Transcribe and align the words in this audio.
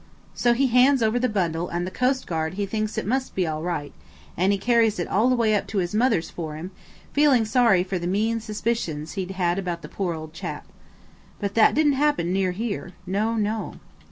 "So 0.33 0.53
he 0.55 0.65
hands 0.65 1.03
over 1.03 1.19
the 1.19 1.29
bundle, 1.29 1.69
and 1.69 1.85
the 1.85 1.91
coastguard 1.91 2.55
he 2.55 2.65
thinks 2.65 2.97
it 2.97 3.05
must 3.05 3.35
be 3.35 3.45
all 3.45 3.61
right, 3.61 3.93
and 4.35 4.51
he 4.51 4.57
carries 4.57 4.97
it 4.97 5.07
all 5.07 5.29
the 5.29 5.35
way 5.35 5.53
up 5.53 5.67
to 5.67 5.77
his 5.77 5.93
mother's 5.93 6.27
for 6.31 6.55
him, 6.55 6.71
feeling 7.13 7.45
sorry 7.45 7.83
for 7.83 7.99
the 7.99 8.07
mean 8.07 8.39
suspicions 8.39 9.11
he'd 9.11 9.29
had 9.29 9.59
about 9.59 9.83
the 9.83 9.87
poor 9.89 10.15
old 10.15 10.33
chap. 10.33 10.65
But 11.39 11.53
that 11.53 11.75
didn't 11.75 11.93
happen 11.93 12.33
near 12.33 12.49
here. 12.49 12.93
No, 13.05 13.35
no." 13.35 13.75